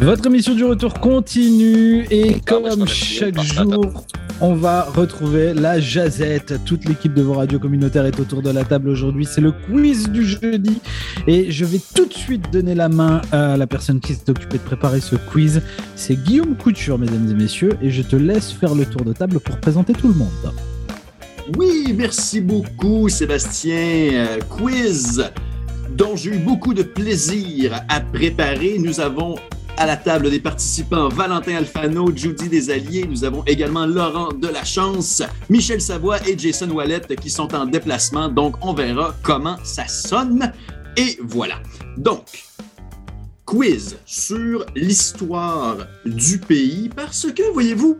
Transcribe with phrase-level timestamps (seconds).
[0.00, 4.04] Votre émission du retour continue et comme chaque jour,
[4.40, 6.54] on va retrouver la jazette.
[6.64, 9.26] Toute l'équipe de vos radios communautaires est autour de la table aujourd'hui.
[9.26, 10.80] C'est le quiz du jeudi
[11.26, 14.58] et je vais tout de suite donner la main à la personne qui s'est occupée
[14.58, 15.62] de préparer ce quiz.
[15.96, 19.40] C'est Guillaume Couture, mesdames et messieurs, et je te laisse faire le tour de table
[19.40, 20.52] pour présenter tout le monde.
[21.56, 24.10] Oui, merci beaucoup Sébastien.
[24.12, 25.24] Euh, quiz
[25.96, 28.78] dont j'ai eu beaucoup de plaisir à préparer.
[28.78, 29.34] Nous avons
[29.78, 33.06] à la table des participants Valentin Alfano, Judy Desalliés.
[33.08, 38.28] Nous avons également Laurent Delachance, Michel Savoie et Jason Wallet qui sont en déplacement.
[38.28, 40.52] Donc, on verra comment ça sonne.
[40.96, 41.62] Et voilà.
[41.96, 42.44] Donc,
[43.44, 47.98] quiz sur l'histoire du pays parce que, voyez-vous,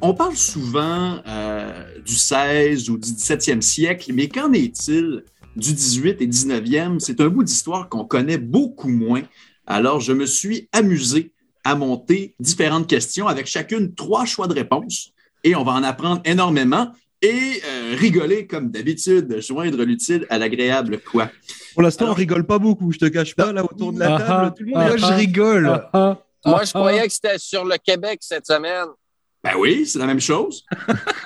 [0.00, 5.24] on parle souvent euh, du 16 ou du 17e siècle, mais qu'en est-il
[5.56, 7.00] du 18 et 19e?
[7.00, 9.22] C'est un bout d'histoire qu'on connaît beaucoup moins.
[9.68, 11.32] Alors, je me suis amusé
[11.62, 15.10] à monter différentes questions avec chacune trois choix de réponse
[15.44, 21.00] et on va en apprendre énormément et euh, rigoler comme d'habitude, joindre l'utile à l'agréable
[21.00, 21.30] quoi.
[21.74, 24.18] Pour l'instant, on rigole pas beaucoup, je te cache pas, là autour de la Ah,
[24.18, 25.88] table, tout le monde ah, je ah, rigole.
[25.92, 28.86] Ah, Moi, je croyais que c'était sur le Québec cette semaine.
[29.44, 30.64] Ben oui, c'est la même chose.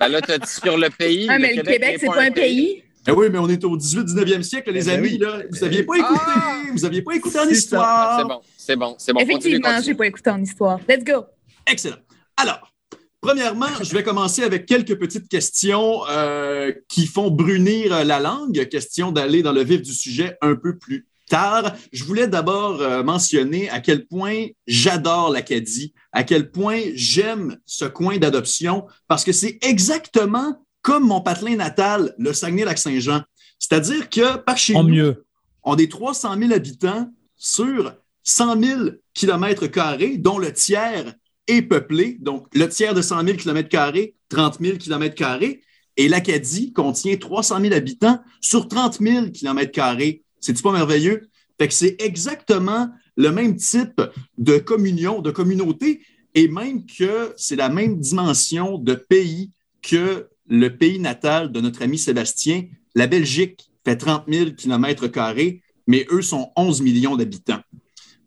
[0.01, 1.27] Ben là, t'as dit sur le pays.
[1.31, 2.83] Ah, mais le Québec, c'est pas un pays.
[3.05, 5.09] Ben oui, mais on est au 18-19e siècle, les Ben amis.
[5.13, 5.19] oui.
[5.19, 5.43] Là.
[5.51, 6.21] Vous n'aviez pas écouté.
[6.25, 6.63] Ah!
[6.73, 7.85] Vous n'aviez pas écouté en histoire.
[7.85, 9.21] Ah, C'est bon, c'est bon, c'est bon.
[9.21, 9.85] Effectivement, continue.
[9.85, 10.79] j'ai pas écouté en histoire.
[10.89, 11.25] Let's go.
[11.67, 11.97] Excellent.
[12.37, 12.73] Alors,
[13.21, 18.69] premièrement, je vais commencer avec quelques petites questions euh, qui font brunir la langue.
[18.69, 21.75] Question d'aller dans le vif du sujet un peu plus tard.
[21.93, 27.85] Je voulais d'abord euh, mentionner à quel point j'adore l'Acadie, à quel point j'aime ce
[27.85, 33.23] coin d'adoption, parce que c'est exactement comme mon patelin natal, le Saguenay-Lac-Saint-Jean.
[33.59, 35.25] C'est-à-dire que par chez en nous, mieux.
[35.63, 37.95] on est 300 000 habitants sur
[38.25, 38.81] 100 000
[39.15, 41.15] kilomètres carrés, dont le tiers
[41.47, 42.19] est peuplé.
[42.21, 45.63] Donc, le tiers de 100 000 kilomètres carrés, 30 000 kilomètres carrés.
[45.97, 50.25] Et l'Acadie contient 300 000 habitants sur 30 000 kilomètres carrés.
[50.41, 51.29] C'est-tu pas merveilleux?
[51.61, 54.01] Fait que c'est exactement le même type
[54.39, 56.03] de communion, de communauté,
[56.35, 59.51] et même que c'est la même dimension de pays
[59.83, 62.65] que le pays natal de notre ami Sébastien.
[62.95, 67.61] La Belgique fait 30 000 kilomètres carrés, mais eux sont 11 millions d'habitants.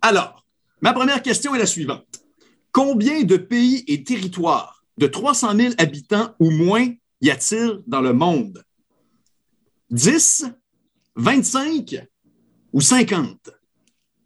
[0.01, 0.45] Alors,
[0.81, 2.21] ma première question est la suivante.
[2.71, 6.87] Combien de pays et territoires de 300 000 habitants ou moins
[7.21, 8.63] y a-t-il dans le monde?
[9.91, 10.45] 10,
[11.15, 12.07] 25
[12.73, 13.51] ou 50?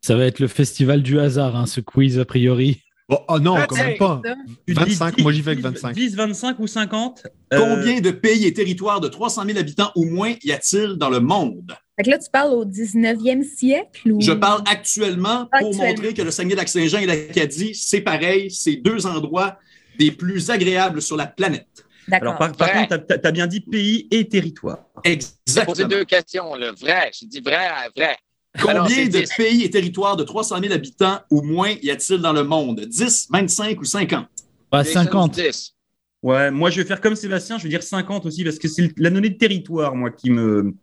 [0.01, 2.81] Ça va être le festival du hasard, hein, ce quiz a priori.
[3.09, 4.21] Bon, oh non, Ah, quand même pas.
[4.67, 5.95] Tu dis 25, 10, moi j'y vais avec 10, 25.
[5.95, 10.05] 10, 25 ou 50 Euh, Combien de pays et territoires de 300 000 habitants ou
[10.05, 11.75] moins y a-t-il dans le monde?
[11.97, 14.21] Fait que là, tu parles au 19e siècle ou?
[14.21, 15.87] Je parle actuellement pour Actuellement.
[15.87, 19.57] montrer que le Saguenay-Lac-Saint-Jean et l'Acadie, c'est pareil, c'est deux endroits
[19.97, 21.67] des plus agréables sur la planète.
[22.07, 22.35] D'accord.
[22.39, 24.79] Alors, par, contre, tu as, bien dit pays et territoire.
[25.03, 25.87] J'ai posé Exactement.
[25.87, 26.71] deux questions, là.
[26.79, 27.11] Vrai.
[27.19, 28.17] J'ai dit vrai, vrai.
[28.59, 29.29] Combien de 10.
[29.37, 32.81] pays et territoires de 300 000 habitants ou moins y a-t-il dans le monde?
[32.81, 34.27] 10, 25 ou 50?
[34.69, 35.33] Pas Jason, 50.
[35.35, 35.75] 10.
[36.23, 38.91] Ouais, moi je vais faire comme Sébastien, je vais dire 50 aussi, parce que c'est
[38.97, 40.73] la donnée de territoire, moi, qui me.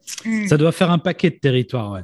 [0.48, 2.00] Ça doit faire un paquet de territoires, ouais.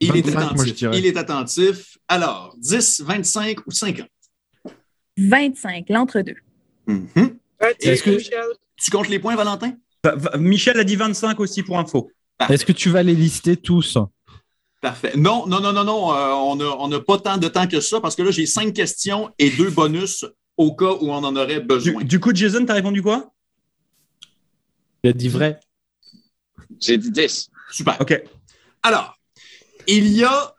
[0.00, 0.88] Il est 25, moi, je attentif.
[0.92, 1.98] Il est attentif.
[2.06, 4.06] Alors, 10, 25 ou 50?
[5.16, 6.36] 25, l'entre-deux.
[6.86, 7.36] Mhm.
[7.80, 8.18] Est-ce que,
[8.76, 9.72] Tu comptes les points, Valentin?
[10.04, 12.10] Va- va- Michel a dit 25 aussi pour info.
[12.50, 13.96] est-ce que tu vas les lister tous?
[14.86, 15.14] Parfait.
[15.16, 16.12] Non, non, non, non, non.
[16.12, 18.72] euh, on n'a on pas tant de temps que ça parce que là, j'ai cinq
[18.72, 20.24] questions et deux bonus
[20.56, 22.04] au cas où on en aurait besoin.
[22.04, 23.32] du coup, Jason, t'as répondu quoi?
[25.02, 25.58] Tu as dit vrai
[26.80, 27.50] J'ai dit 10.
[27.72, 27.96] Super.
[28.00, 28.22] Ok.
[28.84, 29.18] Alors,
[29.88, 30.54] il y a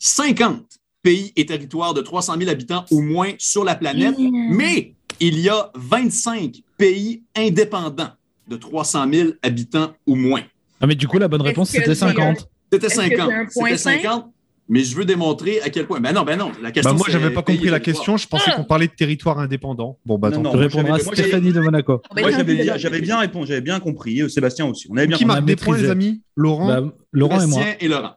[0.00, 0.64] 50
[1.00, 4.56] pays et territoires de 300 000 habitants ou moins sur la planète, Mmh.
[4.56, 8.10] mais il y a 25 pays indépendants
[8.48, 10.42] de 300 000 habitants ou moins.
[10.80, 12.49] Ah, mais du coup, la bonne réponse, c'était j'ai un- 50.
[12.72, 13.32] C'était Est-ce que j'ai 50.
[13.32, 14.32] un point C'était 50.
[14.72, 15.98] Mais je veux démontrer à quel point.
[15.98, 16.52] Ben non, ben non.
[16.62, 18.16] La question, Bah, moi, c'est j'avais pas compris la question.
[18.16, 18.56] Je pensais Ah.
[18.56, 19.98] qu'on parlait de territoire indépendant.
[20.06, 20.50] Bon, bah, Non, non.
[20.52, 22.00] Tu répondras à Stéphanie de Monaco.
[22.10, 24.22] On va Moi, j'avais bien répondu, j'avais bien compris.
[24.22, 24.86] euh, Sébastien aussi.
[24.88, 25.36] On avait bien Qui compris.
[25.38, 26.22] marque des points, les amis?
[26.36, 26.82] Laurent Bah,
[27.12, 27.58] Laurent et moi.
[27.62, 28.14] Sébastien et Laurent.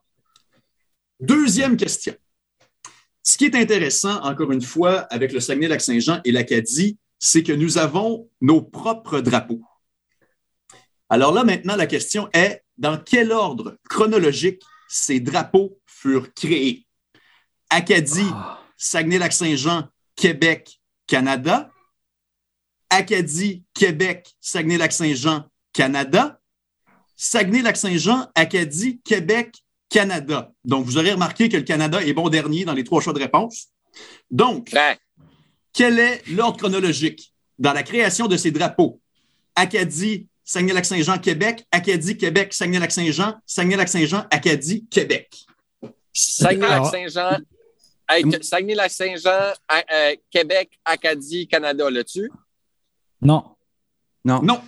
[1.20, 2.14] Deuxième question.
[3.24, 7.78] Ce qui est intéressant, encore une fois, avec le Saguenay-Lac-Saint-Jean et l'Acadie, c'est que nous
[7.80, 9.62] avons nos propres drapeaux.
[11.10, 16.86] Alors là, maintenant, la question est dans quel ordre chronologique ces drapeaux furent créés?
[17.70, 18.30] Acadie,
[18.78, 21.72] Saguenay-Lac-Saint-Jean, Québec, Canada.
[22.90, 26.40] Acadie, Québec, Saguenay-Lac-Saint-Jean, Canada.
[27.16, 30.52] Saguenay-Lac-Saint-Jean, Acadie, Québec, Canada.
[30.66, 33.20] Donc, vous aurez remarqué que le Canada est bon dernier dans les trois choix de
[33.20, 33.68] réponse.
[34.30, 34.76] Donc,
[35.72, 39.00] quel est l'ordre chronologique dans la création de ces drapeaux?
[39.56, 45.34] Acadie, Saguenay-Lac-Saint-Jean, Québec, Acadie, Québec, Saguenay-Lac-Saint-Jean, Saguenay-Lac-Saint-Jean, Acadie, Québec.
[46.14, 47.38] Saguenay-Lac-Saint-Jean,
[48.10, 49.54] hey, que- Saguenay-Lac-Saint-Jean,
[49.94, 52.30] euh, Québec, Acadie, Canada, là-dessus?
[53.22, 53.56] Non.
[54.26, 54.42] Non.
[54.42, 54.62] Non.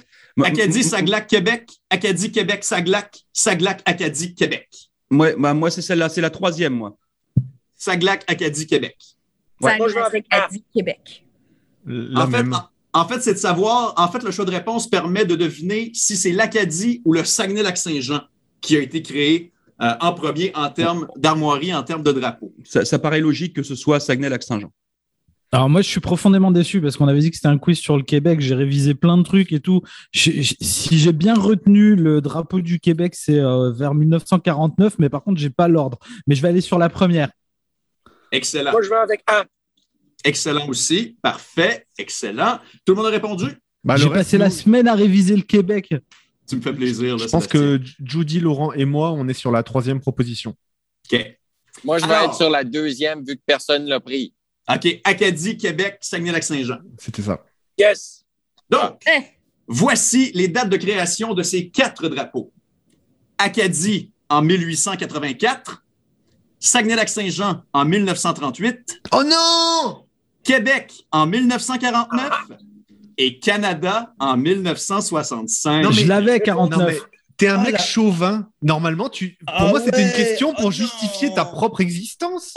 [0.44, 4.68] Acadie, Saglac, Québec, Acadie, Québec, Saglac, Saglac, Acadie, Québec.
[5.10, 6.98] Moi, bah, moi c'est celle-là, c'est la troisième, moi.
[7.76, 8.98] Saglac, Acadie, Québec.
[9.62, 9.78] Ouais.
[10.30, 11.26] Acadie, Québec.
[11.86, 12.60] La En fait, même.
[12.96, 16.16] En, fait, c'est de savoir, en fait, le choix de réponse permet de deviner si
[16.16, 18.22] c'est l'Acadie ou le Saguenay-Lac-Saint-Jean
[18.62, 19.52] qui a été créé
[19.82, 22.54] euh, en premier en termes d'armoirie, en termes de drapeau.
[22.64, 24.72] Ça, ça paraît logique que ce soit Saguenay-Lac-Saint-Jean.
[25.52, 27.98] Alors moi, je suis profondément déçu parce qu'on avait dit que c'était un quiz sur
[27.98, 28.42] le Québec.
[28.42, 29.82] J'ai révisé plein de trucs et tout.
[30.12, 35.40] Si j'ai bien retenu, le drapeau du Québec, c'est euh, vers 1949, mais par contre,
[35.40, 36.00] j'ai pas l'ordre.
[36.28, 37.30] Mais je vais aller sur la première.
[38.32, 38.72] Excellent.
[38.72, 39.46] Moi, je vais avec A.
[40.26, 41.16] Excellent aussi.
[41.22, 41.88] Parfait.
[41.98, 42.60] Excellent.
[42.84, 43.46] Tout le monde a répondu?
[43.84, 45.94] Bah, j'ai passé la semaine à réviser le Québec.
[46.48, 47.16] Tu me fais plaisir.
[47.18, 50.56] Là, Je pense que Judy, Laurent et moi, on est sur la troisième proposition.
[51.12, 51.38] OK.
[51.84, 52.32] Moi, je vais Alors.
[52.32, 54.34] être sur la deuxième vu que personne ne l'a pris.
[54.70, 54.88] OK.
[55.04, 56.80] Acadie, Québec, Saguenay-Lac-Saint-Jean.
[57.00, 57.44] C'était ça.
[57.78, 58.26] Yes.
[58.70, 59.22] Donc, Eh.
[59.68, 62.52] voici les dates de création de ces quatre drapeaux.
[63.38, 65.84] Acadie en 1884,
[66.60, 70.05] Saguenay-Lac-Saint-Jean en 1938, Oh non
[70.46, 72.30] Québec en 1949
[73.18, 75.82] et Canada en 1965.
[75.84, 76.88] Non, mais- je l'avais, Non, 49.
[76.88, 76.98] mais
[77.38, 77.78] t'es un Ah, mec là.
[77.80, 78.48] chauvin.
[78.62, 79.38] Normalement, tu...
[79.46, 80.14] pour Ah moi, c'était une ouais.
[80.14, 81.36] question pour Oh justifier non.
[81.36, 82.54] ta propre existence.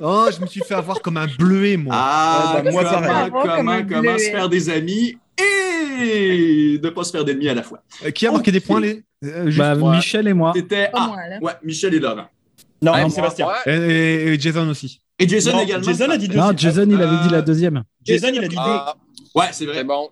[0.00, 1.94] Oh, je me suis fait avoir comme un bleuet, moi.
[1.98, 3.00] Ah, Ouais, bah, moi, comment,
[3.30, 4.18] comment, Comme un comment bleuet.
[4.18, 5.18] se faire des amis
[6.00, 7.82] et ne pas se faire d'ennemis à la fois.
[8.04, 9.02] Euh, Qui a marqué des points les...
[9.24, 9.96] euh, Bah, moi.
[9.96, 10.52] Michel et moi.
[10.54, 12.26] C'était ah, ouais, Michel et Laurent.
[12.80, 13.46] Non, Sébastien.
[13.48, 13.78] ouais.
[13.78, 15.01] et, et Jason aussi.
[15.18, 15.84] Et Jason Non, également.
[15.84, 16.36] Jason a dit deux.
[16.38, 17.84] Non, Jason, il avait dit la deuxième.
[18.04, 18.62] Jason, il a dit deux.
[18.62, 18.96] Ah,
[19.34, 19.76] Ouais, c'est vrai.
[19.76, 20.10] c'est bon.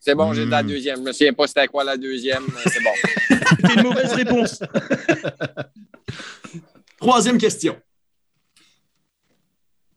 [0.00, 0.66] C'est bon, j'ai la Hmm.
[0.68, 0.96] deuxième.
[0.98, 2.90] Je me souviens pas c'était quoi la deuxième, mais c'est bon.
[3.50, 4.60] C'était une mauvaise réponse.
[7.00, 7.76] Troisième question.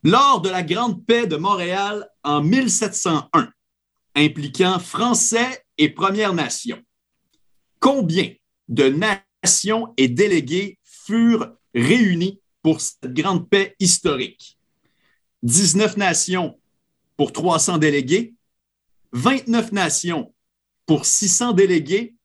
[0.04, 3.50] Lors de la Grande Paix de Montréal en 1701,
[4.16, 6.82] impliquant Français et Premières Nations,
[7.80, 8.32] combien
[8.68, 14.58] de nations et délégués furent réunis pour cette Grande Paix historique?
[15.44, 16.60] 19 nations
[17.18, 18.34] pour 300 délégués,
[19.14, 20.34] 29 nations
[20.86, 22.16] pour 600 délégués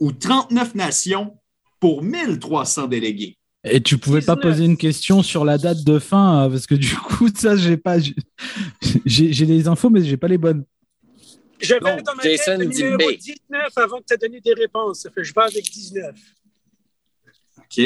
[0.00, 1.38] ou 39 nations
[1.80, 3.36] pour 1300 délégués?
[3.64, 4.50] Et tu pouvais pas 19.
[4.52, 7.76] poser une question sur la date de fin euh, parce que du coup, ça, j'ai
[7.76, 7.98] pas.
[9.04, 10.64] j'ai- les infos, mais j'ai pas les bonnes.
[11.60, 13.16] J'avais dans ma Jason tête le numéro B.
[13.16, 15.00] 19 avant que tu aies donné des réponses.
[15.00, 16.14] Ça fait que je vais avec 19.
[17.58, 17.80] OK.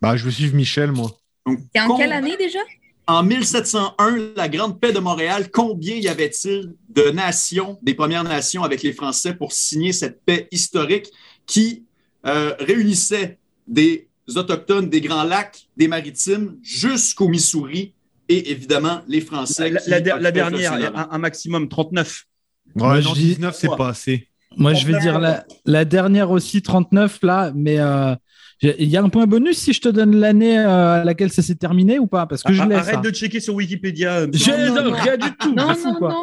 [0.00, 1.10] Bah, je veux suivre Michel, moi.
[1.46, 2.58] Donc, Et en quelle année déjà?
[3.06, 8.62] En 1701, la Grande Paix de Montréal, combien y avait-il de nations, des Premières Nations
[8.64, 11.06] avec les Français pour signer cette paix historique
[11.46, 11.84] qui
[12.26, 17.94] euh, réunissait des Autochtones des Grands Lacs, des Maritimes, jusqu'au Missouri
[18.28, 19.70] et évidemment les Français.
[19.70, 22.26] La, qui la- dernière, un, un maximum 39.
[22.74, 24.28] Ouais, Moi, non, je dis- 19, c'est pas assez.
[24.58, 28.14] Moi, je vais dire la, la dernière aussi, 39 là, mais euh,
[28.60, 31.42] il y a un point bonus si je te donne l'année euh, à laquelle ça
[31.42, 32.26] s'est terminé ou pas?
[32.26, 32.64] Parce que je Ah.
[32.64, 33.00] Arrête ça.
[33.00, 34.18] de checker sur Wikipédia.
[34.20, 34.96] euh, Non, non, non.
[34.96, 35.54] rien du tout.
[35.54, 36.08] Non, fou, non, quoi?
[36.10, 36.22] non.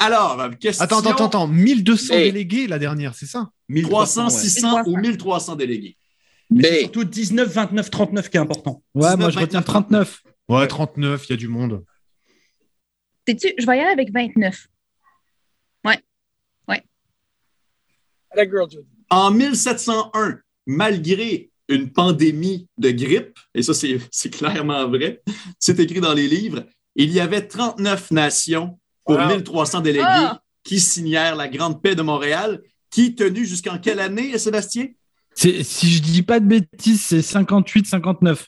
[0.00, 1.48] Alors, question Attends, attends, attends, attends.
[1.48, 2.32] 1200 Hey.
[2.32, 3.50] délégués la dernière, c'est ça?
[3.82, 4.30] 300, 1300, ouais.
[4.30, 5.96] 600 ou 1300 délégués.
[6.50, 6.80] Mais c'est B.
[6.80, 8.82] surtout 19, 29, 39 qui est important.
[8.94, 10.22] Ouais, 19, moi je retiens 39.
[10.48, 11.84] Ouais, 39, il y a du monde.
[13.26, 14.66] Sais-tu, je vais y aller avec 29.
[18.30, 18.84] À la girl, Judy.
[19.08, 25.22] En 1701, malgré une pandémie de grippe, et ça c'est c'est clairement vrai,
[25.58, 26.64] c'est écrit dans les livres,
[26.96, 29.26] il y avait 39 nations pour Wow.
[29.28, 30.42] 1300 délégués Ah!
[30.64, 32.60] qui signèrent la Grande Paix de Montréal,
[32.90, 34.88] qui tenue jusqu'en quelle année, Sébastien?
[35.34, 38.46] C'est- Si je dis pas de bêtises, c'est 58-59.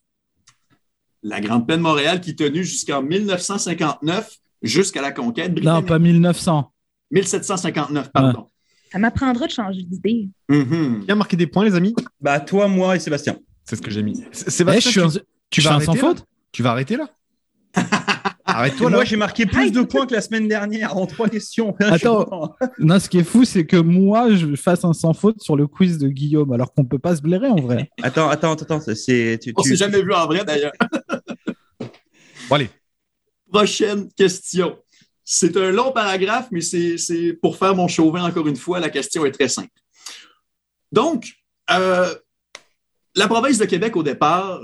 [1.22, 5.86] La Grande Paix de Montréal qui tenue jusqu'en 1959, jusqu'à la conquête Non, britannique.
[5.86, 6.72] pas 1900.
[7.10, 8.46] 1759, pardon.
[8.92, 10.28] Ça m'apprendra de changer d'idée.
[10.50, 11.94] Qui a marqué des points, les amis?
[12.20, 13.38] Bah, toi, moi et Sébastien.
[13.64, 14.20] C'est ce que j'ai mis.
[14.20, 17.08] Eh, je Sébastien, suis tu, tu vas fais un sans faute tu vas arrêter là?
[18.44, 18.96] Arrête-toi là.
[18.96, 21.76] moi, j'ai marqué plus de points que la semaine dernière en trois questions.
[21.80, 22.56] Attends.
[22.80, 25.68] Non, ce qui est fou, c'est que moi, je fasse un sans faute sur le
[25.68, 27.88] quiz de Guillaume, alors qu'on peut pas se blairer en vrai.
[28.02, 28.80] Attends, attends, attends.
[28.80, 30.72] c'est- C'est, tu, On tu- s'est jamais vu en vrai d'ailleurs.
[32.48, 32.70] Bon, allez.
[33.52, 34.76] Prochaine question.
[35.32, 38.80] C'est un long paragraphe, mais c'est pour faire mon chauvin encore une fois.
[38.80, 39.70] La question est très simple.
[40.90, 41.34] Donc,
[41.70, 42.12] euh,
[43.14, 44.60] la province de Québec, au départ,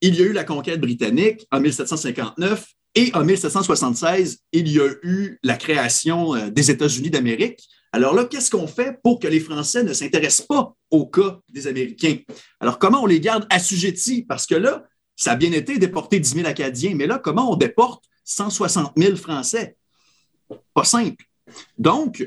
[0.00, 4.88] il y a eu la conquête britannique en 1759 Et en 1776, il y a
[5.02, 7.62] eu la création euh, des États-Unis d'Amérique.
[7.92, 11.66] Alors là, qu'est-ce qu'on fait pour que les Français ne s'intéressent pas au cas des
[11.66, 12.16] Américains?
[12.58, 14.22] Alors, comment on les garde assujettis?
[14.22, 17.56] Parce que là, ça a bien été déporter 10 000 Acadiens, mais là, comment on
[17.56, 19.76] déporte 160 000 Français?
[20.74, 21.24] Pas simple.
[21.78, 22.26] Donc,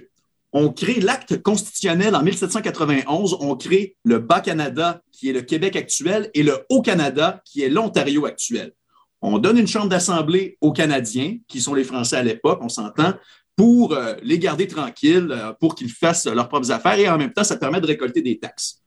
[0.53, 6.31] on crée l'acte constitutionnel en 1791, on crée le Bas-Canada, qui est le Québec actuel,
[6.33, 8.73] et le Haut-Canada, qui est l'Ontario actuel.
[9.21, 13.13] On donne une chambre d'assemblée aux Canadiens, qui sont les Français à l'époque, on s'entend,
[13.55, 17.33] pour euh, les garder tranquilles, euh, pour qu'ils fassent leurs propres affaires, et en même
[17.33, 18.81] temps, ça permet de récolter des taxes.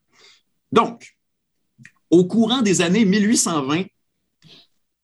[0.73, 1.17] Donc,
[2.09, 3.85] au courant des années 1820,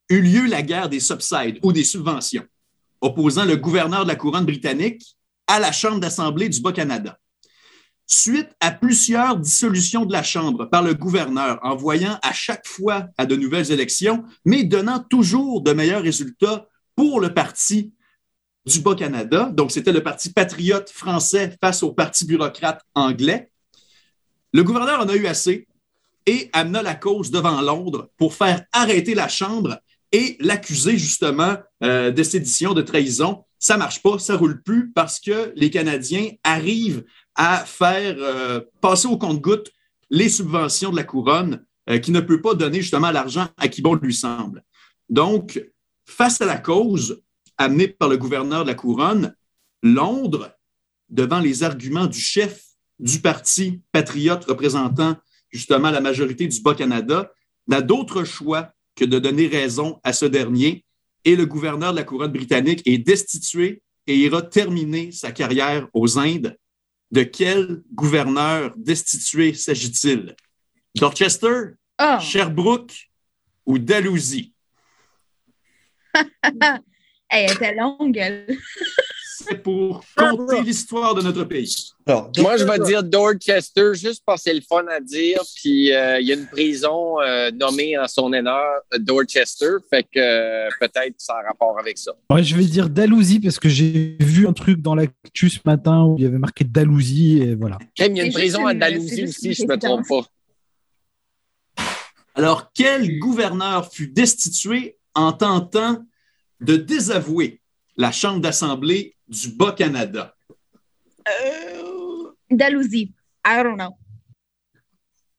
[0.08, 2.46] eut lieu la guerre des subsides ou des subventions,
[3.00, 7.18] opposant le gouverneur de la couronne britannique à la Chambre d'Assemblée du Bas-Canada.
[8.08, 13.26] Suite à plusieurs dissolutions de la Chambre par le gouverneur, envoyant à chaque fois à
[13.26, 17.92] de nouvelles élections, mais donnant toujours de meilleurs résultats pour le parti
[18.64, 19.50] du Bas-Canada.
[19.52, 23.50] Donc, c'était le parti patriote français face au parti bureaucrate anglais.
[24.52, 25.66] Le gouverneur en a eu assez
[26.26, 29.80] et amena la cause devant Londres pour faire arrêter la Chambre
[30.16, 33.44] et l'accuser justement euh, de sédition, de trahison.
[33.58, 37.04] Ça marche pas, ça roule plus parce que les Canadiens arrivent
[37.34, 39.70] à faire euh, passer au compte-goutte
[40.08, 43.82] les subventions de la couronne euh, qui ne peut pas donner justement l'argent à qui
[43.82, 44.64] bon lui semble.
[45.10, 45.62] Donc,
[46.06, 47.22] face à la cause
[47.58, 49.34] amenée par le gouverneur de la couronne,
[49.82, 50.50] Londres,
[51.10, 52.62] devant les arguments du chef
[52.98, 55.16] du parti patriote représentant
[55.50, 57.30] justement la majorité du Bas-Canada,
[57.68, 60.84] n'a d'autre choix que de donner raison à ce dernier
[61.24, 66.18] et le gouverneur de la couronne britannique est destitué et ira terminer sa carrière aux
[66.18, 66.56] Indes.
[67.12, 70.34] De quel gouverneur destitué s'agit-il?
[70.96, 73.10] Dorchester, Oh, Sherbrooke
[73.64, 74.52] ou Dalhousie?
[77.30, 78.16] elle était longue.
[78.16, 78.46] elle.
[79.38, 81.92] C'est pour compter l'histoire de notre pays.
[82.06, 85.40] Alors, Moi, je vais dire Dorchester juste parce que c'est le fun à dire.
[85.56, 89.76] Puis euh, il y a une prison euh, nommée en son honneur, Dorchester.
[89.90, 92.12] Fait que euh, peut-être ça a rapport avec ça.
[92.30, 96.04] Ouais, je vais dire Dalhousie parce que j'ai vu un truc dans l'actu ce matin
[96.04, 97.78] où il y avait marqué Dalhousie et voilà.
[97.98, 101.84] Il y a une prison à Dalhousie aussi, je me trompe pas.
[102.34, 106.04] Alors, quel gouverneur fut destitué en tentant
[106.60, 107.60] de désavouer
[107.96, 110.34] la Chambre d'Assemblée du Bas-Canada?
[112.50, 113.14] Dalhousie.
[113.44, 113.96] I don't know.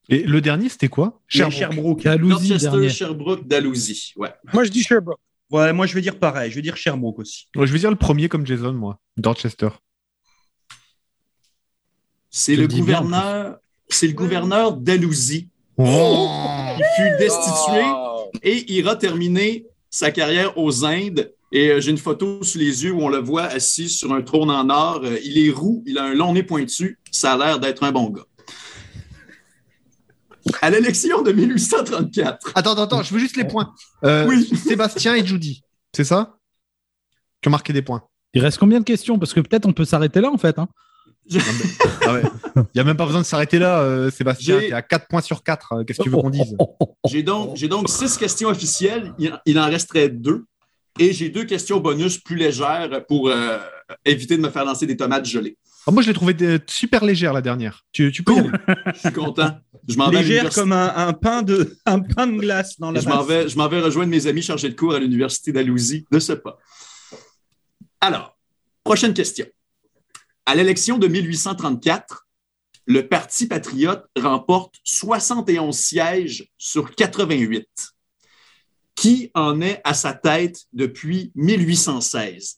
[0.10, 1.22] Et le dernier, c'était quoi?
[1.28, 1.58] Sherbrooke.
[1.58, 2.02] Sherbrooke.
[2.02, 2.04] Sherbrooke.
[2.04, 2.90] Dalhousie Dorchester.
[2.90, 4.14] Sherbrooke, Dalhousie.
[4.16, 4.34] Ouais.
[4.54, 5.20] Moi, je dis Sherbrooke.
[5.50, 6.50] Ouais, moi, je vais dire pareil.
[6.52, 7.48] Je vais dire Sherbrooke aussi.
[7.56, 9.00] Ouais, je vais dire le premier comme Jason, moi.
[9.18, 9.70] Dorchester.
[12.30, 13.58] C'est le gouverneur,
[13.90, 16.30] c'est le gouverneur Dalhousie Oh
[16.78, 18.30] qui fut destitué Oh.
[18.44, 21.32] et ira terminer sa carrière aux Indes.
[21.52, 24.22] Et euh, j'ai une photo sous les yeux où on le voit assis sur un
[24.22, 25.02] trône en or.
[25.04, 27.00] Euh, il est roux, il a un long nez pointu.
[27.12, 28.26] Ça a l'air d'être un bon gars.
[30.62, 33.74] À l'élection de 1834, Attends, attends, attends, je veux juste les points.
[34.06, 34.46] Euh, Oui.
[34.56, 35.62] Sébastien et Judy,
[35.94, 36.38] c'est ça?
[37.42, 38.04] Qui ont marqué des points.
[38.34, 39.20] Il reste combien de questions?
[39.20, 40.58] Parce que peut-être on peut s'arrêter là en fait.
[40.58, 40.68] hein.
[41.30, 41.40] je-
[42.06, 42.24] Ah ouais.
[42.56, 44.60] Il n'y a même pas besoin de s'arrêter là, euh, Sébastien.
[44.60, 45.84] Tu à 4 points sur 4.
[45.84, 46.56] Qu'est-ce que tu veux qu'on dise?
[47.10, 49.14] J'ai donc, j'ai donc six questions officielles.
[49.20, 50.46] Il, il en resterait deux.
[51.00, 53.60] Et j'ai deux questions bonus plus légères pour euh,
[54.06, 55.58] éviter de me faire lancer des tomates gelées.
[55.86, 57.86] Ah, Moi, je l'ai trouvé euh, super légère la dernière.
[57.92, 58.34] Tu, tu peux.
[58.34, 58.52] Cool.
[58.94, 59.58] Je suis content.
[59.88, 63.08] Je m'en Légère comme un, un pain de, un pain de glace dans la Je
[63.08, 66.20] m'en vais, je m'en vais rejoindre mes amis chargés de cours à l'Université d'Alousie de
[66.20, 66.58] ce pas.
[68.02, 68.38] Alors,
[68.84, 69.46] prochaine question.
[70.46, 72.28] À l'élection de 1834,
[72.86, 77.68] le Parti patriote remporte 71 sièges sur 88.
[78.98, 82.58] Qui en est à sa tête depuis 1816?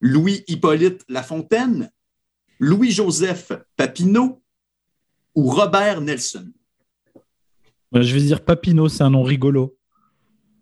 [0.00, 1.90] Louis-Hippolyte Lafontaine,
[2.60, 4.42] Louis-Joseph Papineau
[5.34, 6.52] ou Robert Nelson?
[7.92, 9.78] Ouais, Je vais dire Papineau, c'est un nom rigolo.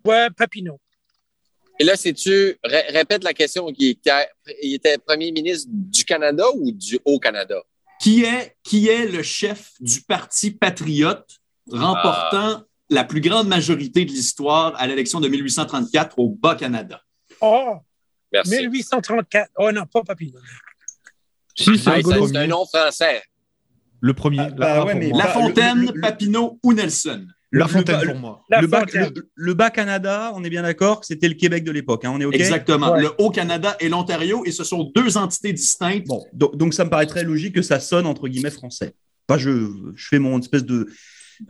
[0.07, 0.81] Ouais, Papineau.
[1.81, 2.57] Et là, c'est-tu.
[2.63, 3.69] ré- répète la question.
[3.77, 3.99] Il
[4.75, 7.61] était, premier ministre du Canada ou du Haut-Canada?
[8.01, 11.27] qui est, qui est le chef du Parti patriote
[11.71, 17.01] remportant la plus grande majorité de l'histoire à l'élection de 1834 au Bas-Canada.
[17.41, 17.77] Oh,
[18.33, 18.69] Merci.
[18.69, 19.51] 1834.
[19.59, 20.39] Oh non, pas Papineau.
[21.57, 21.91] Si, c'est
[22.37, 23.23] un nom français.
[24.01, 24.41] Le premier.
[24.41, 25.11] Ah, la bah ouais, mais.
[25.11, 27.27] La- Fontaine, le- le- Papineau ou Nelson?
[27.53, 28.43] La Fontaine le- pour moi.
[28.51, 29.13] La le, bas, Fontaine.
[29.15, 32.05] le, le bas Canada, on est bien d'accord que c'était le Québec de l'époque.
[32.05, 32.35] hein, on est OK?
[32.35, 32.93] Exactement.
[32.93, 33.03] Ouais.
[33.03, 36.09] Le Haut-Canada et l'Ontario, et ce sont deux entités distinctes.
[36.09, 38.95] Bon, donc, donc ça me paraît très logique que ça sonne entre guillemets français.
[39.29, 40.89] Enfin, je, je fais mon espèce de,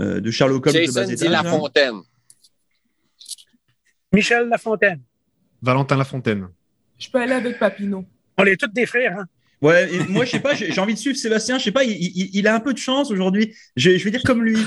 [0.01, 1.29] euh, de Sherlock Holmes de Jason bas dit étage.
[1.31, 1.51] La là.
[1.51, 2.01] Fontaine.
[4.13, 5.01] Michel Lafontaine.
[5.63, 6.49] Valentin Lafontaine.
[6.99, 8.05] Je peux aller avec Papineau.
[8.39, 9.25] On est tous des frères, hein?
[9.63, 11.59] Ouais, et moi, je sais pas, j'ai envie de suivre Sébastien.
[11.59, 13.55] Je sais pas, il, il- il a un peu de chance aujourd'hui.
[13.77, 14.59] Je, je vais dire comme lui.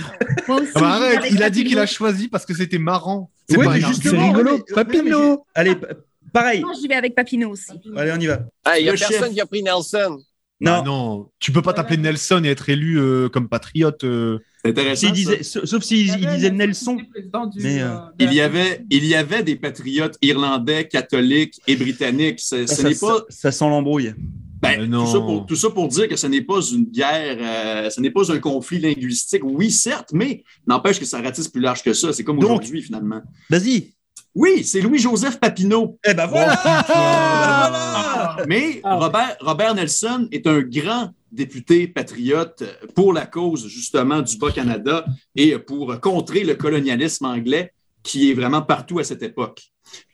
[0.48, 0.72] Moi aussi.
[0.76, 3.30] Ah bah arrête, il a dit qu'il a choisi parce que c'était marrant.
[3.48, 4.58] C'est Ouais, rigolo.
[4.58, 5.32] mais- Papineau.
[5.36, 5.88] mais Allez, pa-
[6.34, 6.62] pareil.
[6.62, 7.72] Non, j'y vais avec Papineau aussi.
[7.96, 8.40] Allez, on y va.
[8.66, 9.34] Ah, Il n'y a Le personne chef.
[9.34, 10.18] qui a pris Nelson.
[10.66, 14.04] Ah Non, non, tu peux pas t'appeler Nelson et être élu euh, comme patriote.
[14.04, 14.40] euh.
[14.64, 15.12] C'est intéressant.
[15.12, 16.98] disait, sauf s'il il disait Nelson.
[17.12, 21.62] Président du, Mais, euh, euh, Il y, avait, il y avait des patriotes irlandais, catholiques
[21.68, 22.40] et britanniques.
[22.40, 24.14] Ce, ce Ça, n'est pas, ça sent l'embrouille.
[24.62, 25.06] ben, non.
[25.06, 28.02] tout, ça pour, tout ça pour dire que ce n'est pas une guerre, euh, ce
[28.02, 29.44] n'est pas un conflit linguistique.
[29.46, 32.12] Oui, certes, mais n'empêche que ça ratisse plus large que ça.
[32.14, 33.22] C'est comme aujourd'hui, finalement.
[33.52, 33.94] Vas-y.
[34.36, 35.98] Oui, c'est Louis-Joseph Papineau.
[36.06, 36.54] Eh ben voilà.
[36.88, 38.38] Voilà.
[38.48, 38.96] Mais Ah.
[38.96, 42.64] Robert, Robert Nelson est un grand député patriote
[42.96, 45.06] pour la cause justement du Bas-Canada
[45.36, 49.62] et pour contrer le colonialisme anglais qui est vraiment partout à cette époque.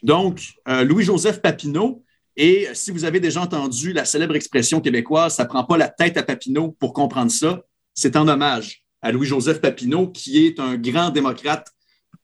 [0.02, 2.04] Donc, euh, Louis-Joseph Papineau,
[2.36, 6.18] et si vous avez déjà entendu la célèbre expression québécoise, ça prend pas la tête
[6.18, 7.62] à Papineau pour comprendre ça,
[7.94, 11.68] c'est en hommage à Louis-Joseph Papineau, qui est un grand démocrate,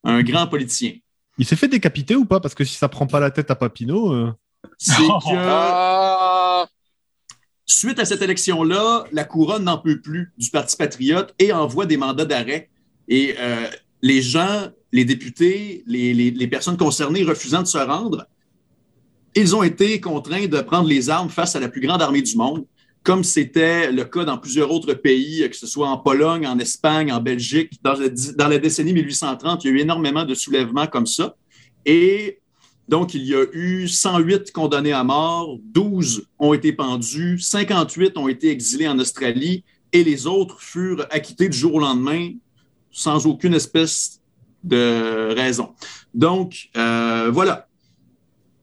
[0.03, 0.93] un grand politicien.
[1.39, 2.39] Il s'est fait décapiter ou pas?
[2.39, 4.13] Parce que si ça prend pas la tête à Papineau.
[4.13, 4.31] euh,
[4.77, 6.67] C'est que Ah,
[7.65, 11.97] Suite à cette élection-là, la couronne n'en peut plus du Parti patriote et envoie des
[11.97, 12.69] mandats d'arrêt.
[13.07, 13.67] Et euh,
[14.01, 18.25] les gens, les députés, les, les- les personnes concernées refusant de se rendre,
[19.35, 22.35] ils ont été contraints de prendre les armes face à la plus grande armée du
[22.35, 22.65] monde,
[23.09, 27.11] comme c'était le cas dans plusieurs autres pays, que ce soit en Pologne, en Espagne,
[27.11, 27.71] en Belgique.
[27.81, 31.35] Dans la décennie 1830, il y a eu énormément de soulèvements comme ça.
[31.87, 32.39] Et
[32.87, 38.27] donc, il y a eu 108 condamnés à mort, 12 ont été pendus, 58 ont
[38.27, 42.33] été exilés en Australie et les autres furent acquittés du jour au lendemain
[42.91, 44.21] sans aucune espèce
[44.63, 45.73] de raison.
[46.13, 47.68] Donc, euh, voilà.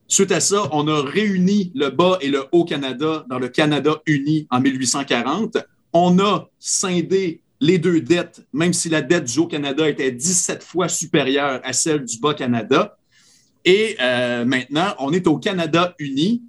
[0.07, 4.01] Suite à ça, on a réuni le bas et le haut Canada dans le Canada
[4.05, 5.57] uni en 1840.
[5.91, 10.87] On a scindé les deux dettes, même si la dette du Haut-Canada était 17 fois
[10.87, 12.97] supérieure à celle du Bas-Canada.
[13.65, 16.43] Et euh, maintenant, on est au Canada uni.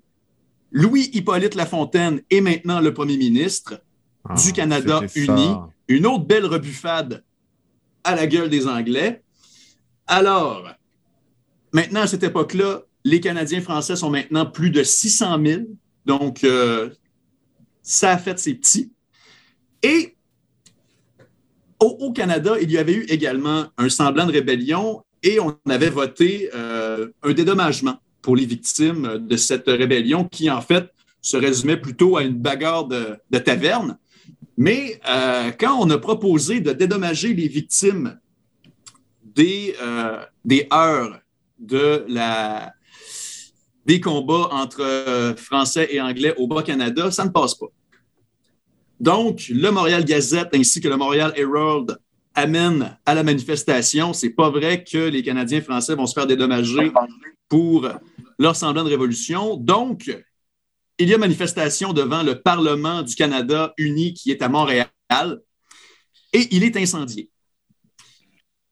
[0.71, 3.81] Louis-Hippolyte Lafontaine est maintenant le premier ministre
[4.29, 5.51] ah, du Canada uni.
[5.89, 7.25] Une autre belle rebuffade
[8.05, 9.23] à la gueule des Anglais.
[10.07, 10.69] Alors,
[11.73, 15.63] maintenant, à cette époque-là, les Canadiens français sont maintenant plus de 600 000.
[16.05, 16.91] Donc, euh,
[17.83, 18.93] ça a fait ses petits.
[19.83, 20.15] Et
[21.81, 26.51] au, Canada, il y avait eu également un semblant de rébellion et on avait voté
[26.55, 30.93] euh, un dédommagement pour les victimes de cette rébellion qui, en fait,
[31.23, 33.97] se résumait plutôt à une bagarre de, taverne.
[34.57, 38.19] Mais euh, quand on a proposé de dédommager les victimes
[39.23, 39.77] des,
[40.45, 41.21] des heures
[41.61, 42.75] de la,
[43.89, 47.69] des combats entre euh, Français et Anglais au Bas-Canada, ça ne passe pas.
[49.01, 51.99] Donc, le Montréal Gazette ainsi que le Montréal Herald
[52.35, 54.13] amènent à la manifestation.
[54.13, 56.93] C'est pas vrai que les Canadiens français vont se faire dédommager
[57.49, 57.89] pour
[58.39, 59.57] leur semblant de révolution.
[59.57, 60.13] Donc,
[60.99, 64.91] il y a manifestation devant le Parlement du Canada uni qui est à Montréal
[66.35, 67.31] et il est incendié.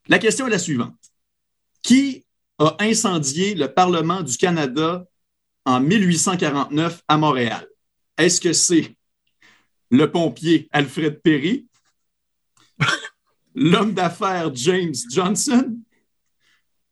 [0.08, 0.94] La question est la suivante.
[1.82, 2.25] Qui
[2.58, 5.06] a incendié le Parlement du Canada
[5.64, 7.66] en 1849 à Montréal?
[8.16, 8.96] Est-ce que c'est
[9.90, 11.66] le pompier Alfred Perry,
[13.54, 15.76] l'homme d'affaires James Johnson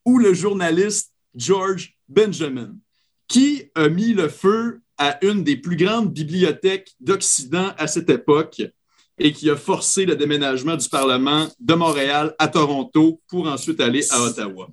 [0.05, 2.77] ou le journaliste George Benjamin,
[3.27, 8.63] qui a mis le feu à une des plus grandes bibliothèques d'Occident à cette époque
[9.19, 14.05] et qui a forcé le déménagement du Parlement de Montréal à Toronto pour ensuite aller
[14.11, 14.69] à Ottawa?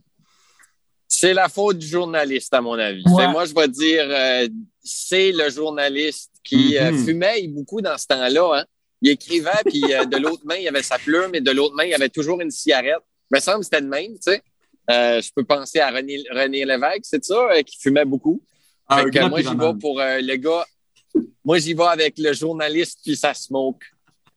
[1.13, 3.03] C'est la faute du journaliste, à mon avis.
[3.07, 3.27] Ouais.
[3.27, 4.47] Moi, je vais dire, euh,
[4.81, 7.05] c'est le journaliste qui euh, Mhm.
[7.05, 8.59] fumait beaucoup dans ce temps-là.
[8.61, 8.65] Hein.
[9.01, 11.83] Il écrivait, puis euh, de l'autre main, il avait sa plume, et de l'autre main,
[11.83, 13.03] il avait toujours une cigarette.
[13.29, 14.41] Il me semble que c'était de même, tu sais.
[14.89, 18.41] Euh, je peux penser à René, René Lévesque, c'est ça, euh, qui fumait beaucoup.
[18.87, 20.65] Ah, moi, j'y vais pour euh, le gars.
[21.43, 23.83] Moi, j'y vais avec le journaliste puis sa smoke.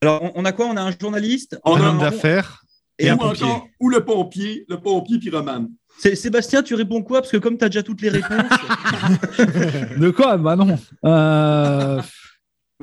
[0.01, 0.67] Alors, on, a quoi?
[0.67, 1.57] On a un journaliste?
[1.65, 2.63] On un a homme d'affaires
[2.99, 3.45] Et un ou pompier.
[3.47, 5.69] encore- ou le pompier, le pompier pyromane.
[5.99, 7.21] C'est- Sébastien, tu réponds quoi?
[7.21, 8.31] Parce que comme tu as déjà toutes les réponses,
[9.99, 10.77] De quoi Bah non.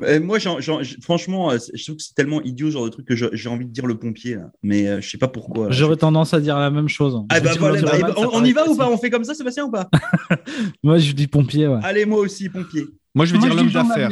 [0.03, 2.89] Euh, moi, j- franchement, euh, c'est- je trouve que c'est tellement idiot ce genre de
[2.89, 4.35] truc que j'ai envie de dire le pompier.
[4.35, 4.49] là.
[4.63, 5.69] Mais euh, je sais pas pourquoi.
[5.69, 7.21] J'aurais tendance à dire la même chose.
[7.29, 8.89] Ah bah voilà, bah, on, y va ou pas?
[8.89, 9.89] On fait comme ça, Sébastien, ou pas?
[10.83, 11.79] Moi, je dis pompier, ouais.
[11.83, 12.85] Allez, moi aussi, pompier.
[13.13, 14.09] Moi, je vais Moi, dire l'homme d'affaires.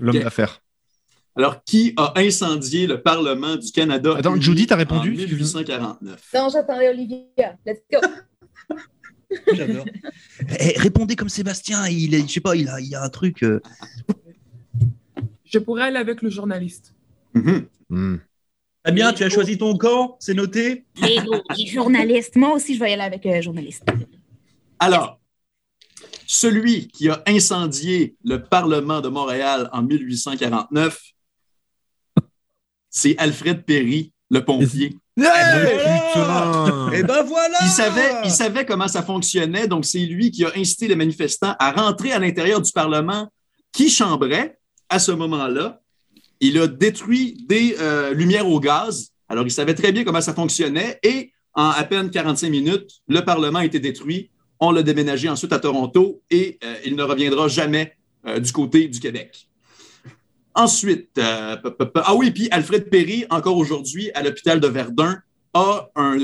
[0.00, 0.60] L'homme d'affaires.
[1.38, 4.16] Alors, qui a incendié le Parlement du Canada?
[4.18, 5.12] Attends, Judy, t'as En répondu?
[5.12, 6.30] 1849.
[6.34, 7.56] Non, j'attendais Olivia.
[7.64, 7.98] Let's go.
[9.54, 9.84] J'adore.
[10.58, 11.86] Eh, répondez comme Sébastien.
[11.86, 13.44] Il est, je sais pas, il a, il a un truc.
[13.44, 13.60] euh,
[15.44, 16.92] Je pourrais aller avec le journaliste.
[17.34, 17.66] Mhm.
[17.88, 18.16] Hmm.
[18.82, 20.86] Très bien, tu as choisi ton camp, c'est noté?
[21.00, 22.34] Les, journalistes.
[22.34, 23.84] Moi aussi, je vais y aller avec euh, journaliste.
[24.80, 25.20] Alors,
[26.26, 31.00] celui qui a incendié le Parlement de Montréal en 1849,
[32.90, 34.96] c'est Alfred Perry, le pompier.
[35.16, 37.58] Et ben voilà.
[37.62, 41.54] Il savait, il savait comment ça fonctionnait, donc c'est lui qui a incité les manifestants
[41.58, 43.28] à rentrer à l'intérieur du Parlement
[43.72, 45.80] qui chambrait à ce moment-là.
[46.40, 49.08] Il a détruit des euh, lumières au gaz.
[49.28, 53.24] Alors, il savait très bien comment ça fonctionnait et en à peine 45 minutes, le
[53.24, 54.30] Parlement a été détruit.
[54.60, 57.94] On l'a déménagé ensuite à Toronto et euh, il ne reviendra jamais
[58.26, 59.47] euh, du côté du Québec.
[60.58, 61.56] Ensuite, euh,
[61.94, 65.22] ah oui, puis Alfred Perry, encore aujourd'hui, à l'hôpital de Verdun,
[65.54, 66.18] a un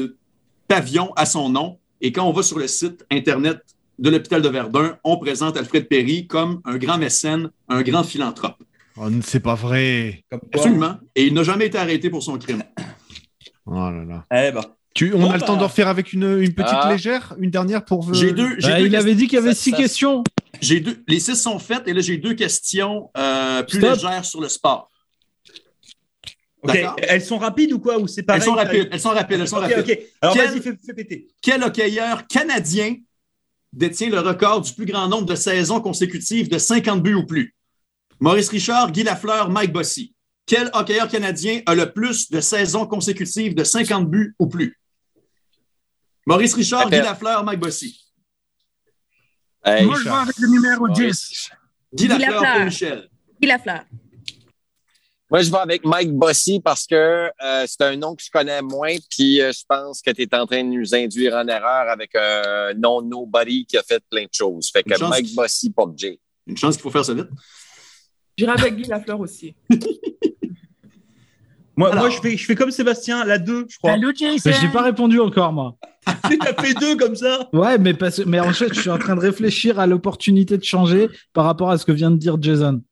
[0.67, 1.79] pavillon à son nom.
[2.01, 3.61] Et quand on va sur le site Internet
[4.01, 8.61] de l'hôpital de Verdun, on présente Alfred Perry comme un grand mécène, un grand philanthrope.
[8.97, 10.25] Oh, c'est pas vrai.
[10.53, 10.97] Absolument.
[11.15, 12.65] Et il n'a jamais été arrêté pour son crime.
[13.67, 14.25] Oh là là.
[14.33, 14.65] Eh ben.
[14.95, 15.61] Tu, on Bon, a le temps bah.
[15.63, 16.93] d'en refaire avec une, une petite Ah.
[16.93, 18.15] légère, une dernière pour.
[18.15, 20.23] J'ai deux- j'ai Bah, deux il avait dit qu'il y avait Ça- six ça- questions.
[20.61, 23.95] J'ai deux, les six sont faites et là, j'ai deux questions euh, plus Stop.
[23.95, 24.91] légères sur le sport.
[27.09, 28.41] Elles sont rapides ou quoi Ou c'est pareil?
[28.41, 28.89] Elles sont rapides.
[28.91, 29.41] Elles sont rapides.
[29.41, 29.79] Elles sont Ok, rapides.
[29.91, 29.99] ok.
[30.23, 31.27] Alors Quel- vas-y, fais, fais péter.
[31.43, 32.95] Quel hockeyeur canadien
[33.73, 37.55] détient le record du plus grand nombre de saisons consécutives de 50 buts ou plus?
[38.21, 40.15] Maurice Richard, Guy Lafleur, Mike Bossy.
[40.47, 44.79] Quel hockeyeur canadien a le plus de saisons consécutives de 50 buts ou plus?
[46.27, 46.99] Maurice Richard, Guy.
[46.99, 48.01] Lafleur, Mike Bossy.
[49.65, 51.29] Hey, Moi, je vais avec le numéro Maurice.
[51.29, 51.51] 10.
[51.95, 52.65] Guy Guy Lafleur, Lafleur.
[52.65, 53.09] Michel.
[53.41, 53.85] Qui la fleur?
[55.31, 58.63] Moi, je vais avec Mike Bossy parce que euh, c'est un nom que je connais
[58.63, 61.91] moins, puis euh, je pense que tu es en train de nous induire en erreur
[61.91, 64.71] avec un non nobody qui a fait plein de choses.
[64.71, 66.21] Fait que Mike Bossy, pas Jay.
[66.47, 67.29] Une chance qu'il faut faire ça vite.
[68.37, 69.55] J'irai avec Guy Lafleur aussi.
[71.77, 72.05] Moi, Alors.
[72.05, 73.93] moi je, fais, je fais comme Sébastien, la 2, je crois.
[73.93, 74.51] Salut, Jason.
[74.51, 75.77] Mais j'ai pas répondu encore, moi.
[76.31, 78.19] Tu as fait deux comme ça Ouais, mais, parce...
[78.27, 81.71] mais en fait, je suis en train de réfléchir à l'opportunité de changer par rapport
[81.71, 82.83] à ce que vient de dire Jason.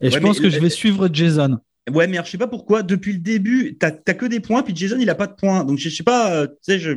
[0.00, 1.58] Et je pense mais- que je vais suivre Jason.
[1.90, 4.62] Ouais, mais alors, je sais pas pourquoi, depuis le début, t'as as que des points,
[4.62, 5.64] puis Jason, il a pas de points.
[5.64, 6.92] Donc, je sais pas, euh, tu sais, je.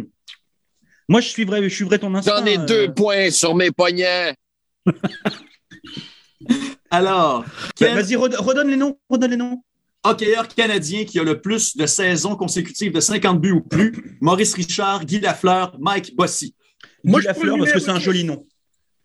[1.10, 2.38] Moi, je suivrai, je suivrai ton instinct.
[2.40, 2.66] J'en ai euh.
[2.66, 4.36] deux points sur mes poignets.
[6.92, 9.64] Alors, Bah, quel Vas-y, redonne les noms, redonne les noms.
[10.06, 14.18] Hockeyeur canadien qui a le plus de saisons consécutives de 50 buts ou plus?
[14.22, 16.56] Maurice Richard, Guy Lafleur, Mike Bossy.
[17.04, 18.04] Moi, Moi, je je prends fleur le parce que c'est un 10.
[18.04, 18.46] joli nom.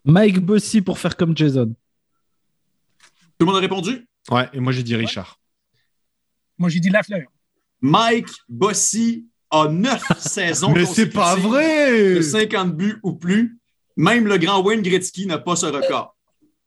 [0.05, 1.75] Mike Bossy pour faire comme Jason.
[3.37, 4.07] Tout le monde a répondu?
[4.29, 5.39] Ouais, et moi j'ai dit Richard.
[6.57, 7.27] Moi, j'ai dit la fleur.
[7.81, 13.59] Mike Bossy a neuf saisons Mais c'est pas consécutives vrai de 50 buts ou plus.
[13.97, 16.15] Même le grand Wayne Gretzky n'a pas ce record.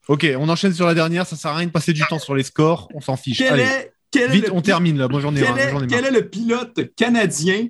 [0.09, 2.35] Ok, on enchaîne sur la dernière, ça sert à rien de passer du temps sur
[2.35, 3.39] les scores, on s'en fiche.
[3.39, 5.87] Quel Allez, est, quel est vite, le on termine là, moi j'en ai Quel, est,
[5.89, 7.69] quel est le pilote canadien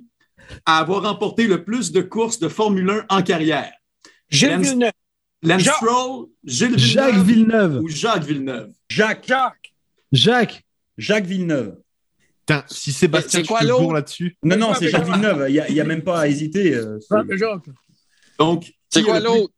[0.65, 3.71] à avoir remporté le plus de courses de Formule 1 en carrière?
[4.29, 4.91] Gilles Lance- Villeneuve.
[5.43, 5.75] Lance Jacques.
[5.75, 6.79] Stroll, Gilles Villeneuve
[7.13, 7.79] Jacques Villeneuve.
[7.83, 8.71] ou Jacques Villeneuve?
[8.89, 9.25] Jacques.
[9.27, 9.73] Jacques.
[10.11, 10.63] Jacques
[10.97, 11.75] Jacques Villeneuve.
[12.47, 14.37] Putain, si Sébastien C'est tu quoi te gourres là-dessus.
[14.43, 15.45] Non, non, c'est Jacques Villeneuve.
[15.49, 16.73] Il n'y a, il y a même pas à hésiter.
[16.75, 17.65] euh, c'est- Jacques.
[18.39, 19.51] Donc, C'est quoi l'autre?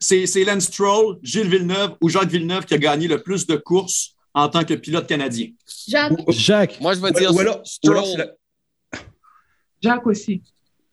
[0.00, 4.14] C'est Lance Stroll, Gilles Villeneuve ou Jacques Villeneuve qui a gagné le plus de courses
[4.36, 5.48] en tant que pilote canadien.
[5.88, 6.12] Jacques.
[6.28, 6.80] Jacques.
[6.80, 8.26] Moi, je vais dire ou alors, ou alors c'est la,
[9.82, 10.42] Jacques aussi.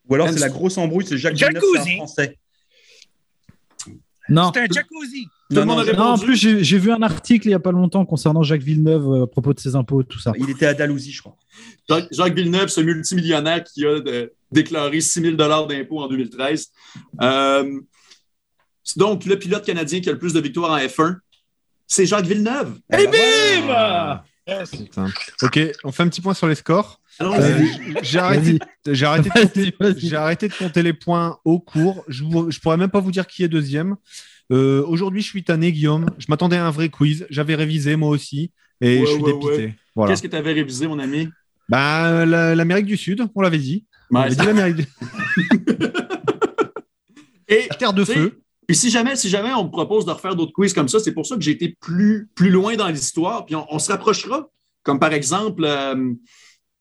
[0.07, 1.95] ou alors c'est la grosse embrouille, c'est Jacques Villeneuve, c'est un Jacuzzi.
[1.97, 2.39] français.
[4.29, 4.51] Non.
[4.53, 5.27] C'est un jacuzzi.
[5.49, 7.59] Tout le monde a Jacques- Non, en plus, j'ai vu un article il n'y a
[7.59, 10.31] pas longtemps concernant Jacques Villeneuve euh, à propos de ses impôts et tout ça.
[10.37, 11.35] il était à Dalhousie, je crois.
[11.89, 16.71] Jacques, Jacques Villeneuve, ce multimillionnaire qui a de- déclaré 6 000 d'impôts en 2013.
[17.21, 17.79] Euh,
[18.83, 21.17] c'est donc le pilote canadien qui a le plus de victoires en F1.
[21.87, 22.79] C'est Jacques Villeneuve.
[22.97, 24.71] Eh ben, Ah, Yes.
[24.71, 25.07] putain.
[25.41, 26.99] Ok, on fait un petit point sur les scores.
[27.21, 27.65] Euh,
[28.01, 32.03] j'ai arrêté, j'ai arrêté, de compter- arrêté de les points au cours.
[32.09, 33.95] Je, vous- je pourrais même pas vous dire qui est deuxième.
[34.51, 36.07] Euh, Aujourd'hui, je suis tanné, Guillaume.
[36.17, 37.25] Je m'attendais à un vrai quiz.
[37.29, 39.65] J'avais révisé moi aussi et Ouais, je suis ouais, dépité.
[39.65, 39.75] ouais.
[39.95, 40.11] Voilà.
[40.11, 41.29] Qu'est-ce que tu avais révisé, mon ami?
[41.69, 43.85] Bah, la- l'Amérique du Sud, on l'avait dit.
[44.11, 44.85] On Ouais, avait dit l'Amérique du...
[47.47, 48.41] Et la Terre de feu.
[48.67, 51.11] Puis si jamais, si jamais on me propose de refaire d'autres quiz comme ça, c'est
[51.13, 53.45] pour ça que j'ai été plus, plus loin dans l'histoire.
[53.45, 54.49] Puis on, on se rapprochera.
[54.83, 56.13] Comme par exemple, euh,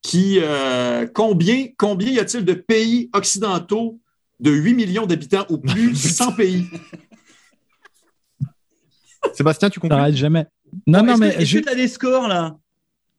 [0.03, 4.01] qui, euh, combien, combien y a-t-il de pays occidentaux
[4.41, 6.67] de 8 millions d'habitants ou plus sans pays?
[9.35, 10.47] Sébastien, tu comprends jamais.
[10.87, 12.57] Non, Bon, non, mais est-ce je- que tu as des scores là?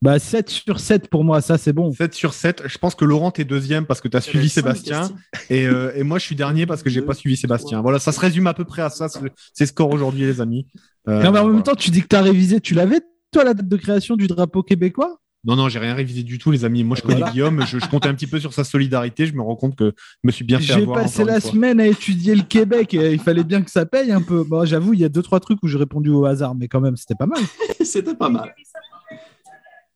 [0.04, 1.94] Bah 7 sur 7 pour moi, ça c'est bon.
[1.94, 2.63] 7 sur 7.
[2.66, 5.10] Je pense que Laurent, t'es deuxième parce que tu as suivi Sébastien.
[5.50, 7.82] Et, euh, et moi, je suis dernier parce que j'ai pas suivi Sébastien.
[7.82, 9.08] Voilà, ça se résume à peu près à ça.
[9.08, 9.22] C'est
[9.54, 10.68] c'est score aujourd'hui, les amis.
[11.08, 11.62] Euh, non, mais en même voilà.
[11.63, 12.60] temps, tu dis que tu as révisé.
[12.60, 13.00] Tu l'avais,
[13.32, 15.22] toi, la date de création du drapeau québécois?
[15.46, 16.84] Non, non, j'ai rien révisé du tout, les amis.
[16.84, 17.32] Moi, je connais Voilà.
[17.32, 17.66] Guillaume.
[17.66, 19.26] Je, je comptais un petit peu sur sa solidarité.
[19.26, 21.88] Je me rends compte que je me suis bien fait J'ai passé la semaine à
[21.88, 22.94] étudier le Québec.
[22.94, 24.44] et il fallait bien que ça paye un peu.
[24.44, 26.82] Bon, j'avoue, il y a deux, trois trucs où j'ai répondu au hasard, mais quand
[26.82, 27.39] même, c'était pas mal.
[27.84, 28.54] C'était pas mal.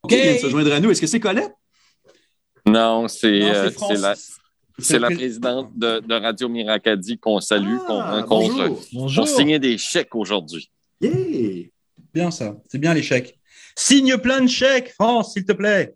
[0.08, 0.90] Vient de se joindre à nous?
[0.90, 1.52] Est-ce que c'est Colette?
[2.66, 4.14] Non, c'est euh, la,
[4.78, 8.54] c'est présidente de, de Radio Miracadi qu'on salue, qu'on Ah, rencontre.
[8.56, 8.84] bonjour.
[8.92, 9.24] Bonjour.
[9.24, 10.70] On signait des chèques aujourd'hui.
[11.00, 11.66] Yeah!
[12.12, 13.38] Bien ça, c'est bien les chèques.
[13.76, 15.94] Signe plein de chèques, France, s'il te plaît.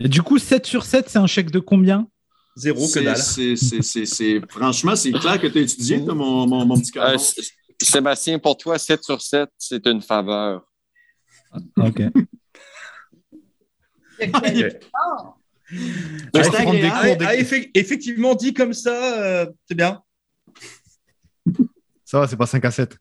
[0.00, 2.08] Et du coup, 7 sur 7, c'est un chèque de combien?
[2.56, 3.16] Zéro que C'est- dalle.
[3.18, 7.16] c'est- Franchement, c'est clair que tu as étudié, toi, mon, mon, mon petit Euh,
[7.82, 10.62] Sébastien, pour toi, 7 sur 7, c'est une faveur.
[11.76, 12.02] Ok.
[12.02, 12.16] C'est Allez, prendre des agréable.
[12.16, 14.07] cours Ah, ah, effe-
[17.74, 20.00] effectivement, dit comme ça, euh, c'est bien.
[22.04, 22.96] Ça va, c'est pas 5 à 7.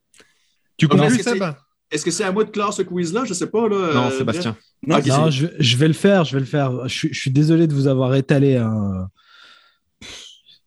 [0.78, 1.44] Tu Ah, conclus, est-ce que Seb
[1.92, 3.24] Est-ce que c'est à moi de clore ce quiz-là?
[3.26, 3.68] Je sais pas.
[3.70, 4.58] Là, Non, euh, Sébastien.
[4.86, 6.88] Non, Non, je, je vais le faire, je vais le faire.
[6.88, 8.58] Je, suis- je suis désolé de vous avoir étalé.
[8.58, 9.08] hein.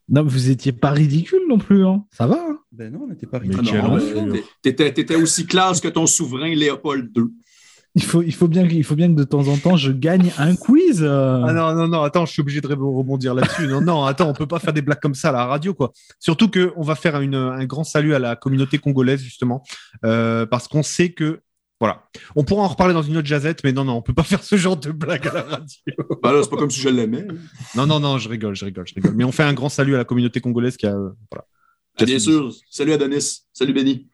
[0.09, 1.85] Non, vous étiez pas ridicule non plus.
[1.87, 2.05] Hein.
[2.11, 2.37] Ça va.
[2.37, 2.59] hein.
[2.73, 4.43] Ben non, on n'était pas Ah ridicule.
[4.63, 7.25] t'étais, t'étais aussi classe que ton souverain Léopold II.
[7.97, 9.91] Il, faut, il, faut bien, que- il faut bien que de temps en temps, je
[9.93, 11.03] gagne un quiz.
[11.03, 11.43] euh.
[11.47, 13.67] Ah non, non, non, attends, je suis obligé de re- rebondir là-dessus.
[13.67, 15.93] Non, non, attends, on peut pas faire des blagues comme ça à la radio, quoi.
[16.19, 19.63] Surtout que on va faire une- un grand salut à la communauté congolaise, justement,
[20.05, 21.41] euh, parce qu'on sait que,
[21.81, 22.05] voilà,
[22.37, 24.43] on pourra en reparler dans une autre jazette, mais non, non, on peut pas faire
[24.43, 25.67] ce genre de blague à la radio.
[26.23, 27.27] Là, c'est pas comme si je l'aimais.
[27.75, 29.15] Non, non, non, je rigole, je rigole, je rigole.
[29.17, 31.47] Mais on fait un grand salut à la communauté congolaise qui a, euh, voilà.
[31.99, 32.53] Ah, bien sûr.
[32.71, 33.45] Salut Adonis.
[33.53, 34.10] Salut Benny.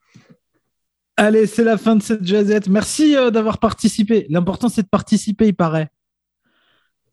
[1.16, 2.68] Allez, c'est la fin de cette jazette.
[2.68, 4.26] Merci euh, d'avoir participé.
[4.28, 5.88] L'important, c'est de participer, il paraît.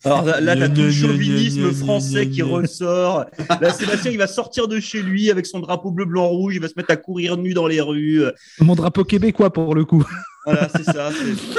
[0.06, 3.24] Alors là, là, t'as tout le chauvinisme français qui ressort.
[3.62, 6.56] Là, Sébastien, il va sortir de chez lui avec son drapeau bleu, blanc, rouge.
[6.56, 8.22] Il va se mettre à courir nu dans les rues.
[8.60, 10.04] Mon drapeau québécois, pour le coup.
[10.46, 11.10] Voilà, c'est ça.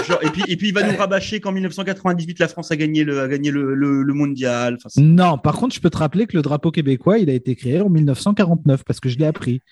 [0.06, 3.02] genre- et, puis, et puis, il va nous rabâcher qu'en 1998, la France a gagné
[3.02, 4.76] le, a gagné le, le, le mondial.
[4.76, 7.56] Enfin, Non, par contre, je peux te rappeler que le drapeau québécois, il a été
[7.56, 9.62] créé en 1949 parce que je l'ai appris.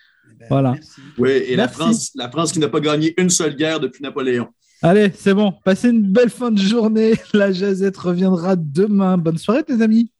[0.42, 0.72] Ben, Voilà.
[0.72, 1.00] merci.
[1.18, 1.68] Oui, et la.
[1.68, 4.48] France, la France qui n'a pas gagné une seule guerre depuis Napoléon.
[4.82, 5.54] Allez, c'est bon.
[5.64, 7.12] Passez une belle fin de journée.
[7.34, 9.16] La jazette reviendra demain.
[9.16, 10.10] Bonne soirée, les amis.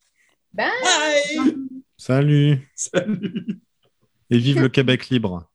[0.55, 0.67] Bye.
[1.37, 1.57] Bye
[1.97, 2.59] Salut.
[2.77, 3.59] Salut.
[4.31, 5.51] Et vive le Québec libre.